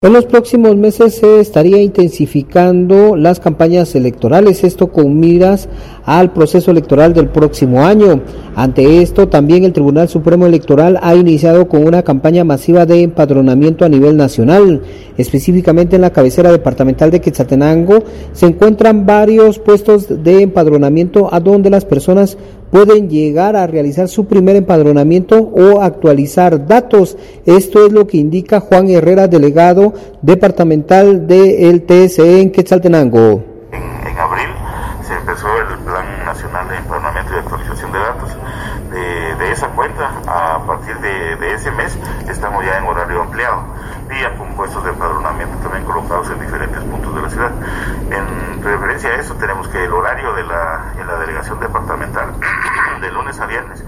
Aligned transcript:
En 0.00 0.12
los 0.12 0.26
próximos 0.26 0.76
meses 0.76 1.16
se 1.16 1.40
estaría 1.40 1.82
intensificando 1.82 3.16
las 3.16 3.40
campañas 3.40 3.96
electorales, 3.96 4.62
esto 4.62 4.92
con 4.92 5.18
miras 5.18 5.68
al 6.04 6.32
proceso 6.32 6.70
electoral 6.70 7.12
del 7.14 7.30
próximo 7.30 7.84
año. 7.84 8.20
Ante 8.54 9.02
esto, 9.02 9.26
también 9.26 9.64
el 9.64 9.72
Tribunal 9.72 10.08
Supremo 10.08 10.46
Electoral 10.46 11.00
ha 11.02 11.16
iniciado 11.16 11.66
con 11.66 11.84
una 11.84 12.04
campaña 12.04 12.44
masiva 12.44 12.86
de 12.86 13.02
empadronamiento 13.02 13.84
a 13.84 13.88
nivel 13.88 14.16
nacional. 14.16 14.82
Específicamente 15.16 15.96
en 15.96 16.02
la 16.02 16.12
cabecera 16.12 16.52
departamental 16.52 17.10
de 17.10 17.20
Quetzaltenango 17.20 18.04
se 18.32 18.46
encuentran 18.46 19.04
varios 19.04 19.58
puestos 19.58 20.22
de 20.22 20.42
empadronamiento 20.42 21.28
a 21.34 21.40
donde 21.40 21.70
las 21.70 21.84
personas 21.84 22.38
pueden 22.70 23.08
llegar 23.08 23.56
a 23.56 23.66
realizar 23.66 24.08
su 24.08 24.26
primer 24.26 24.56
empadronamiento 24.56 25.36
o 25.38 25.80
actualizar 25.80 26.66
datos. 26.66 27.16
Esto 27.46 27.86
es 27.86 27.92
lo 27.92 28.06
que 28.06 28.18
indica 28.18 28.60
Juan 28.60 28.88
Herrera, 28.88 29.28
delegado 29.28 29.94
departamental 30.22 31.26
del 31.26 31.82
TSE 31.84 32.40
en 32.40 32.50
Quetzaltenango. 32.50 33.44
En, 33.72 34.18
abril 34.18 34.48
se 35.06 35.14
empezó 35.14 35.46
el 35.60 35.78
Plan 35.84 36.24
Nacional 36.24 36.68
de 36.68 36.76
Empadronamiento 36.76 37.32
y 37.34 37.38
Actualización 37.38 37.92
de 37.92 37.98
Datos. 37.98 38.30
De, 38.90 39.52
esa 39.52 39.68
cuenta, 39.68 40.10
a 40.26 40.64
partir 40.66 40.96
de, 40.98 41.54
ese 41.54 41.70
mes, 41.72 41.96
estamos 42.28 42.64
ya 42.64 42.78
en 42.78 42.84
horario 42.84 43.22
ampliado, 43.22 43.62
día 44.08 44.36
con 44.36 44.54
puestos 44.54 44.82
de 44.84 44.90
empadronamiento 44.90 45.56
también 45.58 45.84
colocados 45.84 46.28
en 46.30 46.40
diferentes 46.40 46.84
de 47.00 47.22
la 47.22 47.30
ciudad. 47.30 47.52
En 48.10 48.62
referencia 48.62 49.10
a 49.10 49.14
eso, 49.16 49.34
tenemos 49.34 49.68
que 49.68 49.84
el 49.84 49.92
horario 49.92 50.32
de 50.34 50.42
la, 50.44 50.92
en 50.98 51.06
la 51.06 51.18
delegación 51.18 51.60
departamental 51.60 52.34
de 53.00 53.10
lunes 53.12 53.38
a 53.40 53.46
viernes 53.46 53.84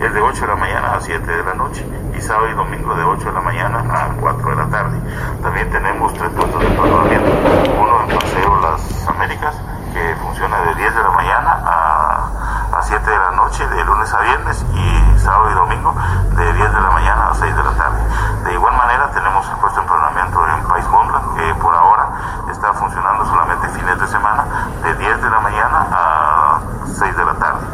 es 0.00 0.14
de 0.14 0.20
8 0.20 0.40
de 0.40 0.46
la 0.46 0.56
mañana 0.56 0.94
a 0.94 1.00
7 1.00 1.24
de 1.24 1.44
la 1.44 1.54
noche 1.54 1.86
y 2.16 2.20
sábado 2.20 2.48
y 2.48 2.54
domingo 2.54 2.94
de 2.94 3.04
8 3.04 3.24
de 3.26 3.32
la 3.32 3.40
mañana 3.40 3.78
a 3.78 4.08
4 4.18 4.50
de 4.50 4.56
la 4.56 4.66
tarde. 4.68 4.98
También 5.42 5.70
tenemos 5.70 6.12
tres 6.14 6.30
puntos 6.30 6.60
de 6.60 6.66
empadronamiento, 6.66 7.30
uno 7.78 8.02
en 8.02 8.18
Paseo 8.18 8.60
Las 8.60 9.08
Américas 9.08 9.54
que 9.92 10.14
funciona 10.16 10.60
de 10.62 10.74
10 10.74 10.94
de 10.94 11.02
la 11.02 11.10
mañana 11.10 11.60
a, 11.64 12.78
a 12.78 12.82
7 12.82 13.08
de 13.08 13.16
la 13.16 13.30
noche 13.30 13.66
de 13.68 13.84
lunes 13.84 14.12
a 14.12 14.20
viernes 14.20 14.66
y 14.74 15.18
sábado 15.20 15.50
y 15.50 15.54
domingo 15.54 15.94
de 16.34 16.52
10 16.52 16.72
de 16.74 16.80
la 16.80 16.90
mañana 16.90 17.30
a 17.30 17.34
6 17.34 17.56
de 17.56 17.62
la 17.62 17.70
tarde. 17.70 17.98
De 18.44 18.52
igual 18.52 18.76
manera 18.76 19.10
tenemos 19.12 19.48
el 19.48 19.56
puesto 19.58 19.80
de 19.80 19.86
empadronamiento 19.86 20.48
en 20.48 20.64
País 20.66 20.88
Mondland 20.88 21.36
que 21.36 21.54
por 21.54 21.74
ahora 21.74 22.08
está 22.50 22.73
funcionando 22.84 23.24
solamente 23.24 23.68
fines 23.68 23.98
de 23.98 24.06
semana 24.06 24.44
de 24.84 24.94
10 24.94 25.22
de 25.22 25.30
la 25.30 25.40
mañana 25.40 25.88
a 25.90 26.60
6 26.84 27.16
de 27.16 27.24
la 27.24 27.34
tarde. 27.34 27.64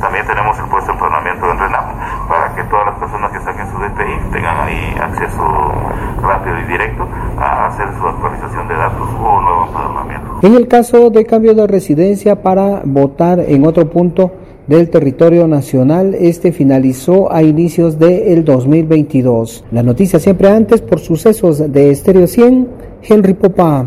También 0.00 0.26
tenemos 0.26 0.58
el 0.58 0.68
puesto 0.68 0.92
de 0.92 0.92
empadronamiento 0.92 1.50
en 1.50 1.58
RENAP 1.58 2.28
para 2.28 2.54
que 2.54 2.62
todas 2.64 2.86
las 2.86 2.98
personas 2.98 3.32
que 3.32 3.40
saquen 3.40 3.66
su 3.72 3.78
DPI 3.78 4.32
tengan 4.32 4.56
ahí 4.60 4.94
acceso 5.00 5.42
rápido 6.20 6.58
y 6.58 6.64
directo 6.64 7.08
a 7.38 7.66
hacer 7.66 7.88
su 7.98 8.06
actualización 8.06 8.68
de 8.68 8.74
datos 8.74 9.08
o 9.08 9.40
nuevo 9.40 9.64
empadronamiento. 9.68 10.38
En 10.42 10.54
el 10.54 10.68
caso 10.68 11.08
de 11.08 11.24
cambio 11.24 11.54
de 11.54 11.66
residencia 11.66 12.42
para 12.42 12.82
votar 12.84 13.40
en 13.40 13.66
otro 13.66 13.88
punto 13.88 14.32
del 14.66 14.90
territorio 14.90 15.48
nacional, 15.48 16.14
este 16.14 16.52
finalizó 16.52 17.32
a 17.32 17.42
inicios 17.42 17.98
del 17.98 18.44
2022. 18.44 19.64
La 19.70 19.82
noticia 19.82 20.18
siempre 20.18 20.50
antes 20.50 20.82
por 20.82 20.98
sucesos 20.98 21.72
de 21.72 21.90
Estéreo 21.90 22.26
100, 22.26 22.68
Henry 23.02 23.34
Popa. 23.34 23.86